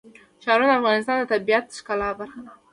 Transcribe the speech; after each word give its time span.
ښارونه 0.43 0.73
د 0.77 0.79
افغانستان 0.81 1.15
د 1.19 1.23
طبیعت 1.33 1.65
د 1.67 1.71
ښکلا 1.79 2.09
برخه 2.19 2.39
ده. 2.45 2.51